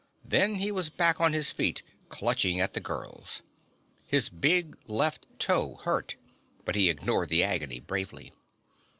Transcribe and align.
Then 0.25 0.55
he 0.55 0.71
was 0.71 0.89
back 0.89 1.21
on 1.21 1.31
his 1.33 1.51
feet, 1.51 1.83
clutching 2.09 2.59
at 2.59 2.73
the 2.73 2.79
girls. 2.79 3.43
His 4.07 4.29
big 4.29 4.75
left 4.87 5.27
toe 5.37 5.75
hurt, 5.83 6.15
but 6.65 6.73
he 6.73 6.89
ignored 6.89 7.29
the 7.29 7.43
agony 7.43 7.79
bravely. 7.79 8.33